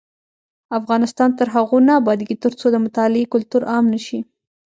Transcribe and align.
افغانستان 0.79 1.29
تر 1.39 1.47
هغو 1.55 1.77
نه 1.87 1.93
ابادیږي، 2.01 2.35
ترڅو 2.43 2.65
د 2.71 2.75
مطالعې 2.85 3.31
کلتور 3.33 3.61
عام 3.71 3.85
نشي. 3.93 4.19